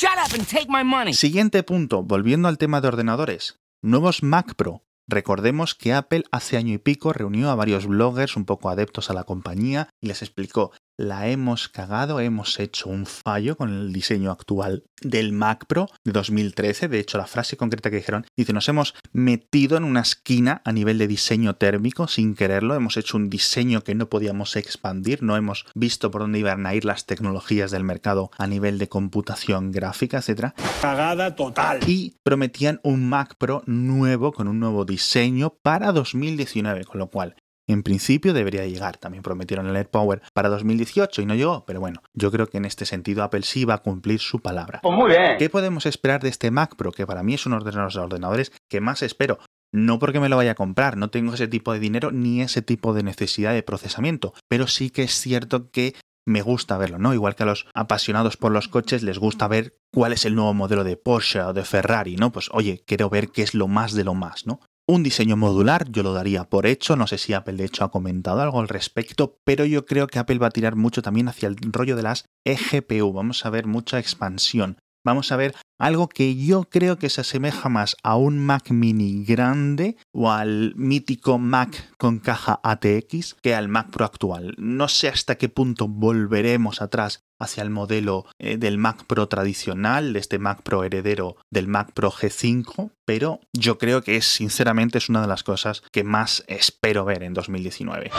Siguiente 1.14 1.62
punto, 1.62 2.02
volviendo 2.02 2.48
al 2.48 2.58
tema 2.58 2.80
de 2.80 2.88
ordenadores. 2.88 3.58
Nuevos 3.82 4.22
Mac 4.22 4.54
Pro. 4.56 4.82
Recordemos 5.08 5.76
que 5.76 5.92
Apple 5.92 6.24
hace 6.32 6.56
año 6.56 6.74
y 6.74 6.78
pico 6.78 7.12
reunió 7.12 7.50
a 7.50 7.54
varios 7.54 7.86
bloggers 7.86 8.36
un 8.36 8.44
poco 8.44 8.70
adeptos 8.70 9.08
a 9.08 9.14
la 9.14 9.22
compañía 9.22 9.88
y 10.00 10.08
les 10.08 10.20
explicó 10.20 10.72
la 10.98 11.28
hemos 11.28 11.68
cagado, 11.68 12.20
hemos 12.20 12.58
hecho 12.58 12.88
un 12.88 13.06
fallo 13.06 13.56
con 13.56 13.70
el 13.70 13.92
diseño 13.92 14.30
actual 14.30 14.84
del 15.02 15.32
Mac 15.32 15.66
Pro 15.66 15.88
de 16.04 16.12
2013. 16.12 16.88
De 16.88 16.98
hecho, 16.98 17.18
la 17.18 17.26
frase 17.26 17.56
concreta 17.56 17.90
que 17.90 17.96
dijeron 17.96 18.26
dice, 18.36 18.52
nos 18.52 18.68
hemos 18.68 18.94
metido 19.12 19.76
en 19.76 19.84
una 19.84 20.00
esquina 20.00 20.62
a 20.64 20.72
nivel 20.72 20.98
de 20.98 21.06
diseño 21.06 21.56
térmico 21.56 22.08
sin 22.08 22.34
quererlo, 22.34 22.74
hemos 22.74 22.96
hecho 22.96 23.16
un 23.16 23.28
diseño 23.28 23.82
que 23.82 23.94
no 23.94 24.08
podíamos 24.08 24.56
expandir, 24.56 25.22
no 25.22 25.36
hemos 25.36 25.66
visto 25.74 26.10
por 26.10 26.22
dónde 26.22 26.38
iban 26.38 26.66
a 26.66 26.74
ir 26.74 26.84
las 26.84 27.06
tecnologías 27.06 27.70
del 27.70 27.84
mercado 27.84 28.30
a 28.38 28.46
nivel 28.46 28.78
de 28.78 28.88
computación 28.88 29.72
gráfica, 29.72 30.18
etc. 30.18 30.52
Cagada 30.80 31.34
total. 31.34 31.80
Y 31.86 32.16
prometían 32.22 32.80
un 32.82 33.08
Mac 33.08 33.34
Pro 33.36 33.62
nuevo 33.66 34.32
con 34.32 34.48
un 34.48 34.60
nuevo 34.60 34.84
diseño 34.84 35.50
para 35.62 35.92
2019, 35.92 36.84
con 36.84 36.98
lo 36.98 37.08
cual 37.08 37.36
en 37.66 37.82
principio 37.82 38.32
debería 38.32 38.66
llegar. 38.66 38.96
También 38.96 39.22
prometieron 39.22 39.66
el 39.66 39.76
AirPower 39.76 40.22
para 40.32 40.48
2018 40.48 41.22
y 41.22 41.26
no 41.26 41.34
llegó, 41.34 41.64
pero 41.66 41.80
bueno, 41.80 42.02
yo 42.14 42.30
creo 42.30 42.46
que 42.48 42.58
en 42.58 42.64
este 42.64 42.86
sentido 42.86 43.22
Apple 43.22 43.42
sí 43.42 43.64
va 43.64 43.74
a 43.74 43.82
cumplir 43.82 44.20
su 44.20 44.40
palabra. 44.40 44.80
Pues 44.82 44.94
muy 44.94 45.10
bien. 45.10 45.36
¿Qué 45.38 45.50
podemos 45.50 45.86
esperar 45.86 46.22
de 46.22 46.28
este 46.28 46.50
Mac 46.50 46.76
Pro? 46.76 46.92
Que 46.92 47.06
para 47.06 47.22
mí 47.22 47.34
es 47.34 47.46
uno 47.46 47.60
de 47.60 47.72
los 47.72 47.96
ordenadores 47.96 48.52
que 48.68 48.80
más 48.80 49.02
espero. 49.02 49.38
No 49.72 49.98
porque 49.98 50.20
me 50.20 50.28
lo 50.28 50.36
vaya 50.36 50.52
a 50.52 50.54
comprar, 50.54 50.96
no 50.96 51.10
tengo 51.10 51.34
ese 51.34 51.48
tipo 51.48 51.72
de 51.72 51.80
dinero 51.80 52.12
ni 52.12 52.40
ese 52.40 52.62
tipo 52.62 52.94
de 52.94 53.02
necesidad 53.02 53.52
de 53.52 53.62
procesamiento, 53.62 54.32
pero 54.48 54.68
sí 54.68 54.90
que 54.90 55.02
es 55.02 55.12
cierto 55.12 55.70
que 55.70 55.94
me 56.24 56.42
gusta 56.42 56.76
verlo, 56.78 56.98
¿no? 56.98 57.14
Igual 57.14 57.36
que 57.36 57.44
a 57.44 57.46
los 57.46 57.66
apasionados 57.74 58.36
por 58.36 58.52
los 58.52 58.68
coches 58.68 59.02
les 59.02 59.18
gusta 59.18 59.48
ver 59.48 59.76
cuál 59.92 60.12
es 60.12 60.24
el 60.24 60.34
nuevo 60.34 60.54
modelo 60.54 60.82
de 60.82 60.96
Porsche 60.96 61.40
o 61.40 61.52
de 61.52 61.64
Ferrari, 61.64 62.16
¿no? 62.16 62.32
Pues 62.32 62.48
oye, 62.52 62.82
quiero 62.86 63.10
ver 63.10 63.30
qué 63.30 63.42
es 63.42 63.54
lo 63.54 63.68
más 63.68 63.92
de 63.92 64.04
lo 64.04 64.14
más, 64.14 64.46
¿no? 64.46 64.60
Un 64.88 65.02
diseño 65.02 65.36
modular 65.36 65.90
yo 65.90 66.04
lo 66.04 66.12
daría 66.12 66.44
por 66.44 66.64
hecho, 66.64 66.94
no 66.94 67.08
sé 67.08 67.18
si 67.18 67.32
Apple 67.32 67.56
de 67.56 67.64
hecho 67.64 67.82
ha 67.82 67.90
comentado 67.90 68.40
algo 68.40 68.60
al 68.60 68.68
respecto, 68.68 69.40
pero 69.42 69.64
yo 69.64 69.84
creo 69.84 70.06
que 70.06 70.20
Apple 70.20 70.38
va 70.38 70.46
a 70.46 70.50
tirar 70.50 70.76
mucho 70.76 71.02
también 71.02 71.26
hacia 71.26 71.48
el 71.48 71.56
rollo 71.72 71.96
de 71.96 72.04
las 72.04 72.26
eGPU, 72.44 73.12
vamos 73.12 73.44
a 73.44 73.50
ver 73.50 73.66
mucha 73.66 73.98
expansión, 73.98 74.78
vamos 75.04 75.32
a 75.32 75.36
ver 75.36 75.56
algo 75.80 76.08
que 76.08 76.36
yo 76.36 76.64
creo 76.70 76.98
que 76.98 77.10
se 77.10 77.22
asemeja 77.22 77.68
más 77.68 77.96
a 78.04 78.14
un 78.16 78.38
Mac 78.38 78.70
mini 78.70 79.24
grande 79.24 79.96
o 80.12 80.30
al 80.30 80.72
mítico 80.76 81.36
Mac 81.38 81.92
con 81.98 82.20
caja 82.20 82.60
ATX 82.62 83.34
que 83.42 83.56
al 83.56 83.68
Mac 83.68 83.90
Pro 83.90 84.04
actual. 84.04 84.54
No 84.56 84.86
sé 84.86 85.08
hasta 85.08 85.34
qué 85.34 85.48
punto 85.48 85.88
volveremos 85.88 86.80
atrás 86.80 87.24
hacia 87.38 87.62
el 87.62 87.70
modelo 87.70 88.26
eh, 88.38 88.56
del 88.56 88.78
Mac 88.78 89.04
Pro 89.06 89.28
tradicional, 89.28 90.12
de 90.12 90.18
este 90.18 90.38
Mac 90.38 90.62
Pro 90.62 90.84
heredero 90.84 91.36
del 91.50 91.68
Mac 91.68 91.92
Pro 91.92 92.10
G5, 92.10 92.92
pero 93.04 93.40
yo 93.52 93.78
creo 93.78 94.02
que 94.02 94.16
es 94.16 94.26
sinceramente 94.26 94.98
es 94.98 95.08
una 95.08 95.22
de 95.22 95.28
las 95.28 95.42
cosas 95.42 95.82
que 95.92 96.04
más 96.04 96.44
espero 96.48 97.04
ver 97.04 97.22
en 97.22 97.34
2019. 97.34 98.10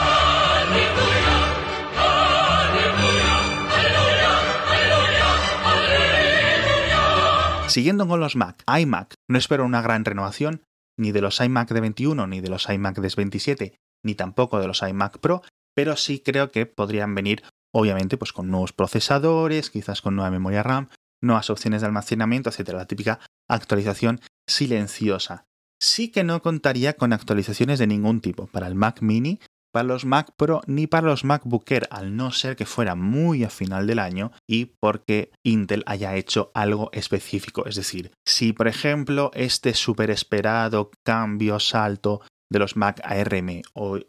Siguiendo 7.68 8.08
con 8.08 8.18
los 8.18 8.34
Mac, 8.34 8.64
iMac, 8.66 9.14
no 9.28 9.38
espero 9.38 9.64
una 9.64 9.82
gran 9.82 10.04
renovación, 10.04 10.62
ni 10.98 11.12
de 11.12 11.20
los 11.20 11.40
iMac 11.40 11.70
de 11.70 11.80
21, 11.80 12.26
ni 12.26 12.40
de 12.40 12.48
los 12.48 12.68
iMac 12.68 12.98
de 12.98 13.12
27, 13.14 13.78
ni 14.04 14.14
tampoco 14.14 14.58
de 14.58 14.66
los 14.66 14.82
iMac 14.82 15.18
Pro, 15.18 15.42
pero 15.76 15.96
sí 15.96 16.20
creo 16.20 16.50
que 16.50 16.66
podrían 16.66 17.14
venir 17.14 17.44
Obviamente, 17.74 18.16
pues 18.16 18.32
con 18.32 18.50
nuevos 18.50 18.72
procesadores, 18.72 19.70
quizás 19.70 20.02
con 20.02 20.16
nueva 20.16 20.30
memoria 20.30 20.62
RAM, 20.62 20.88
nuevas 21.22 21.50
opciones 21.50 21.80
de 21.80 21.86
almacenamiento, 21.86 22.50
etcétera. 22.50 22.78
La 22.78 22.86
típica 22.86 23.20
actualización 23.48 24.20
silenciosa. 24.46 25.46
Sí 25.80 26.10
que 26.10 26.24
no 26.24 26.42
contaría 26.42 26.94
con 26.94 27.12
actualizaciones 27.12 27.78
de 27.78 27.86
ningún 27.86 28.20
tipo 28.20 28.46
para 28.46 28.66
el 28.66 28.74
Mac 28.74 29.00
Mini, 29.00 29.38
para 29.72 29.86
los 29.86 30.04
Mac 30.04 30.32
Pro 30.36 30.62
ni 30.66 30.86
para 30.86 31.08
los 31.08 31.24
MacBook 31.24 31.70
Air, 31.70 31.86
al 31.90 32.16
no 32.16 32.32
ser 32.32 32.56
que 32.56 32.66
fuera 32.66 32.94
muy 32.94 33.44
a 33.44 33.50
final 33.50 33.86
del 33.86 33.98
año 33.98 34.32
y 34.48 34.66
porque 34.80 35.30
Intel 35.44 35.84
haya 35.86 36.16
hecho 36.16 36.50
algo 36.54 36.90
específico. 36.92 37.66
Es 37.66 37.76
decir, 37.76 38.12
si 38.26 38.52
por 38.52 38.66
ejemplo 38.66 39.30
este 39.34 39.74
súper 39.74 40.10
esperado 40.10 40.90
cambio 41.04 41.60
salto 41.60 42.22
de 42.50 42.58
los 42.58 42.76
Mac 42.76 43.00
ARM 43.04 43.62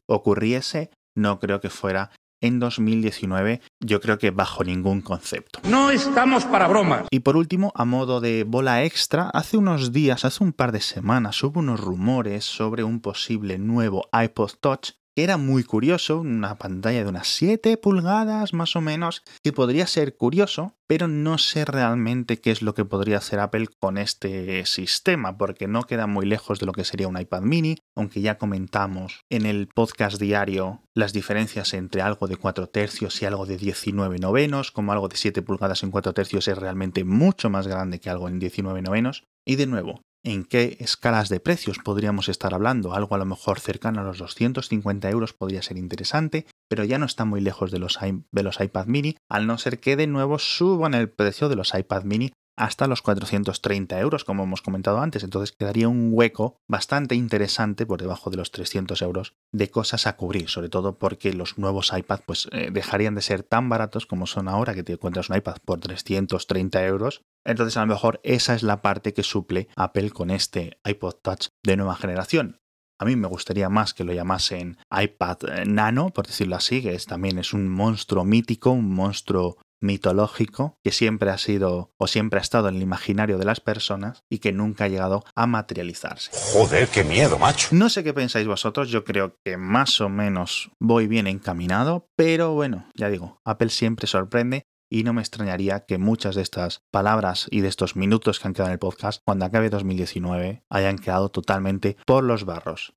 ocurriese, 0.08 0.92
no 1.16 1.40
creo 1.40 1.60
que 1.60 1.70
fuera 1.70 2.12
en 2.42 2.60
2019, 2.60 3.62
yo 3.80 4.02
creo 4.02 4.18
que 4.18 4.32
bajo 4.32 4.64
ningún 4.64 5.02
concepto. 5.02 5.60
No 5.68 5.92
estamos 5.92 6.46
para 6.46 6.68
bromas. 6.68 7.06
Y 7.12 7.20
por 7.20 7.38
último, 7.38 7.72
a 7.76 7.86
modo 7.86 8.22
de 8.22 8.44
bola 8.44 8.84
extra, 8.84 9.30
hace 9.30 9.58
unos 9.58 9.92
días, 9.92 10.26
hace 10.26 10.44
un 10.44 10.54
par 10.54 10.72
de 10.72 10.82
semanas, 10.82 11.44
hubo 11.44 11.60
unos 11.60 11.80
rumores 11.80 12.46
sobre 12.46 12.84
un 12.84 13.00
posible 13.00 13.58
nuevo 13.58 14.08
iPod 14.14 14.52
Touch 14.60 14.99
era 15.16 15.38
muy 15.38 15.64
curioso, 15.64 16.20
una 16.20 16.58
pantalla 16.58 17.04
de 17.04 17.10
unas 17.10 17.28
7 17.28 17.78
pulgadas 17.78 18.54
más 18.54 18.76
o 18.76 18.82
menos, 18.82 19.24
que 19.44 19.52
podría 19.52 19.88
ser 19.88 20.16
curioso, 20.16 20.76
pero 20.88 21.08
no 21.08 21.38
sé 21.38 21.66
realmente 21.66 22.40
qué 22.40 22.52
es 22.52 22.62
lo 22.62 22.74
que 22.74 22.86
podría 22.86 23.18
hacer 23.18 23.40
Apple 23.40 23.68
con 23.80 23.98
este 23.98 24.66
sistema, 24.66 25.38
porque 25.38 25.68
no 25.68 25.84
queda 25.84 26.08
muy 26.08 26.26
lejos 26.26 26.60
de 26.60 26.66
lo 26.66 26.72
que 26.72 26.86
sería 26.86 27.08
un 27.08 27.20
iPad 27.20 27.42
mini, 27.42 27.78
aunque 27.96 28.22
ya 28.22 28.38
comentamos 28.38 29.22
en 29.30 29.46
el 29.46 29.68
podcast 29.68 30.20
diario 30.20 30.82
las 30.96 31.14
diferencias 31.14 31.74
entre 31.74 32.02
algo 32.02 32.28
de 32.28 32.38
4 32.38 32.68
tercios 32.68 33.22
y 33.22 33.26
algo 33.26 33.46
de 33.46 33.58
19 33.58 34.20
novenos, 34.20 34.72
como 34.72 34.92
algo 34.92 35.08
de 35.08 35.18
7 35.18 35.42
pulgadas 35.42 35.84
en 35.84 35.92
4 35.92 36.14
tercios 36.14 36.48
es 36.48 36.58
realmente 36.58 37.04
mucho 37.04 37.50
más 37.50 37.68
grande 37.68 38.00
que 38.00 38.10
algo 38.10 38.28
en 38.28 38.40
19 38.40 38.82
novenos. 38.82 39.24
Y 39.46 39.56
de 39.56 39.68
nuevo, 39.68 40.02
en 40.24 40.44
qué 40.44 40.78
escalas 40.80 41.30
de 41.30 41.40
precios 41.40 41.80
podríamos 41.80 42.30
estar 42.30 42.54
hablando. 42.54 42.94
Algo 42.94 43.16
a 43.16 43.18
lo 43.18 43.26
mejor 43.26 43.60
cercano 43.60 44.02
a 44.02 44.04
los 44.04 44.18
250 44.18 45.10
euros 45.10 45.34
podría 45.34 45.62
ser 45.62 45.78
interesante, 45.78 46.46
pero 46.68 46.84
ya 46.84 46.98
no 46.98 47.06
está 47.06 47.26
muy 47.26 47.42
lejos 47.42 47.72
de 47.72 47.80
los, 47.80 47.98
de 48.02 48.44
los 48.44 48.60
iPad 48.60 48.88
mini, 48.88 49.18
al 49.30 49.48
no 49.48 49.58
ser 49.58 49.80
que 49.80 49.96
de 49.96 50.08
nuevo 50.08 50.40
suban 50.40 50.94
el 50.94 51.10
precio 51.10 51.50
de 51.50 51.56
los 51.56 51.74
iPad 51.74 52.04
mini 52.04 52.32
hasta 52.60 52.88
los 52.88 53.02
430 53.02 54.00
euros, 54.00 54.26
como 54.26 54.44
hemos 54.44 54.62
comentado 54.62 55.00
antes. 55.00 55.24
Entonces 55.24 55.56
quedaría 55.58 55.88
un 55.88 56.10
hueco 56.12 56.58
bastante 56.68 57.16
interesante 57.16 57.86
por 57.86 58.02
debajo 58.02 58.30
de 58.30 58.38
los 58.38 58.52
300 58.52 59.02
euros 59.02 59.34
de 59.54 59.72
cosas 59.72 60.06
a 60.08 60.18
cubrir, 60.18 60.50
sobre 60.50 60.68
todo 60.68 61.00
porque 61.00 61.34
los 61.34 61.58
nuevos 61.58 61.94
iPad 61.96 62.20
pues, 62.26 62.50
eh, 62.52 62.70
dejarían 62.72 63.16
de 63.16 63.22
ser 63.22 63.44
tan 63.44 63.70
baratos 63.70 64.06
como 64.06 64.28
son 64.28 64.50
ahora, 64.50 64.76
que 64.76 64.84
te 64.84 64.94
encuentras 64.94 65.30
un 65.30 65.38
iPad 65.38 65.56
por 65.64 65.80
330 65.80 66.86
euros. 66.86 67.22
Entonces 67.46 67.78
a 67.78 67.82
lo 67.82 67.88
mejor 67.88 68.20
esa 68.24 68.54
es 68.54 68.62
la 68.62 68.82
parte 68.82 69.14
que 69.14 69.24
suple 69.24 69.70
Apple 69.78 70.12
con 70.12 70.30
este 70.30 70.80
iPod 70.84 71.16
Touch 71.22 71.48
de 71.64 71.78
nueva 71.78 71.96
generación. 71.96 72.60
A 73.02 73.06
mí 73.06 73.16
me 73.16 73.30
gustaría 73.30 73.70
más 73.70 73.94
que 73.94 74.04
lo 74.04 74.12
llamasen 74.12 74.78
iPad 74.92 75.38
eh, 75.48 75.66
Nano, 75.66 76.10
por 76.10 76.28
decirlo 76.28 76.58
así, 76.58 76.82
que 76.82 76.94
es, 76.94 77.06
también 77.06 77.40
es 77.40 77.54
un 77.54 77.70
monstruo 77.70 78.26
mítico, 78.26 78.72
un 78.72 78.94
monstruo 78.94 79.58
mitológico 79.82 80.78
que 80.84 80.92
siempre 80.92 81.30
ha 81.30 81.38
sido 81.38 81.94
o 81.98 82.08
siempre 82.08 82.40
ha 82.40 82.42
estado 82.42 82.70
en 82.70 82.76
el 82.76 82.82
imaginario 82.82 83.38
de 83.38 83.46
las 83.46 83.60
personas 83.60 84.24
y 84.30 84.40
que 84.40 84.52
nunca 84.52 84.86
ha 84.86 84.88
llegado 84.88 85.24
a 85.36 85.48
materializarse. 85.48 86.32
Joder, 86.54 86.88
qué 86.88 87.04
miedo, 87.04 87.38
macho. 87.40 87.70
No 87.72 87.90
sé 87.90 88.04
qué 88.04 88.14
pensáis 88.14 88.48
vosotros, 88.48 88.90
yo 88.90 89.04
creo 89.04 89.36
que 89.44 89.58
más 89.58 90.02
o 90.02 90.10
menos 90.10 90.72
voy 90.80 91.08
bien 91.08 91.28
encaminado, 91.28 92.10
pero 92.16 92.54
bueno, 92.54 92.90
ya 92.96 93.10
digo, 93.10 93.40
Apple 93.46 93.70
siempre 93.70 94.08
sorprende 94.08 94.64
y 94.92 95.04
no 95.04 95.14
me 95.14 95.22
extrañaría 95.22 95.86
que 95.86 95.98
muchas 95.98 96.36
de 96.36 96.42
estas 96.42 96.82
palabras 96.92 97.48
y 97.52 97.62
de 97.62 97.68
estos 97.68 97.96
minutos 97.96 98.40
que 98.40 98.48
han 98.48 98.54
quedado 98.54 98.70
en 98.70 98.74
el 98.74 98.80
podcast, 98.80 99.22
cuando 99.24 99.46
acabe 99.46 99.70
2019, 99.70 100.64
hayan 100.70 100.98
quedado 100.98 101.30
totalmente 101.30 101.98
por 102.06 102.24
los 102.24 102.46
barros. 102.46 102.96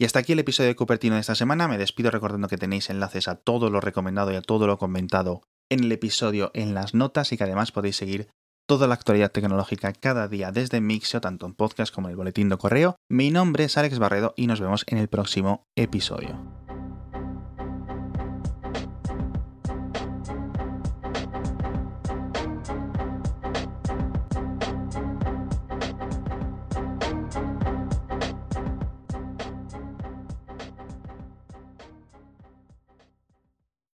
Y 0.00 0.06
hasta 0.06 0.20
aquí 0.20 0.32
el 0.32 0.38
episodio 0.38 0.68
de 0.68 0.76
Cupertino 0.76 1.16
de 1.16 1.20
esta 1.20 1.34
semana. 1.34 1.68
Me 1.68 1.76
despido 1.76 2.10
recordando 2.10 2.48
que 2.48 2.56
tenéis 2.56 2.88
enlaces 2.88 3.28
a 3.28 3.34
todo 3.34 3.68
lo 3.68 3.82
recomendado 3.82 4.32
y 4.32 4.36
a 4.36 4.40
todo 4.40 4.66
lo 4.66 4.78
comentado 4.78 5.42
en 5.70 5.84
el 5.84 5.92
episodio 5.92 6.50
en 6.54 6.74
las 6.74 6.94
notas 6.94 7.32
y 7.32 7.38
que 7.38 7.44
además 7.44 7.72
podéis 7.72 7.96
seguir 7.96 8.28
toda 8.66 8.86
la 8.86 8.94
actualidad 8.94 9.32
tecnológica 9.32 9.92
cada 9.92 10.28
día 10.28 10.52
desde 10.52 10.80
Mixio, 10.80 11.20
tanto 11.20 11.46
en 11.46 11.54
podcast 11.54 11.92
como 11.92 12.08
en 12.08 12.12
el 12.12 12.16
boletín 12.16 12.48
de 12.48 12.56
correo. 12.56 12.96
Mi 13.08 13.30
nombre 13.30 13.64
es 13.64 13.76
Alex 13.76 13.98
Barredo 13.98 14.34
y 14.36 14.46
nos 14.46 14.60
vemos 14.60 14.84
en 14.86 14.98
el 14.98 15.08
próximo 15.08 15.64
episodio. 15.76 16.59